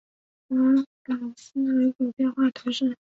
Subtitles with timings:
[0.47, 0.57] 瓦
[1.13, 2.97] 朗斯人口变化图示